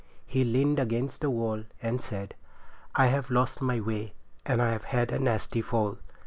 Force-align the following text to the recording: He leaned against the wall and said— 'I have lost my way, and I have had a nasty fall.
He 0.25 0.43
leaned 0.43 0.79
against 0.79 1.21
the 1.21 1.29
wall 1.29 1.63
and 1.79 2.01
said— 2.01 2.33
'I 2.95 3.05
have 3.05 3.29
lost 3.29 3.61
my 3.61 3.79
way, 3.79 4.15
and 4.47 4.59
I 4.59 4.71
have 4.71 4.85
had 4.85 5.11
a 5.11 5.19
nasty 5.19 5.61
fall. 5.61 5.97